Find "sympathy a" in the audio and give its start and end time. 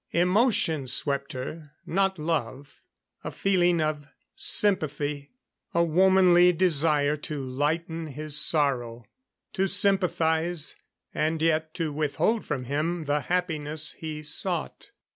4.35-5.83